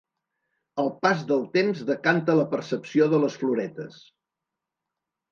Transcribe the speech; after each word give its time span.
El 0.83 0.87
pas 1.01 1.19
del 1.31 1.43
temps 1.57 1.83
decanta 1.89 2.35
la 2.39 2.45
percepció 2.53 3.07
de 3.11 3.19
les 3.25 3.35
floretes. 3.43 3.99